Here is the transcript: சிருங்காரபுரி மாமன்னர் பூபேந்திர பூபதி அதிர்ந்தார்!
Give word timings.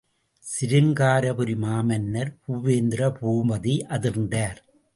சிருங்காரபுரி 0.45 1.55
மாமன்னர் 1.55 2.31
பூபேந்திர 2.41 3.11
பூபதி 3.19 3.75
அதிர்ந்தார்! 3.89 4.59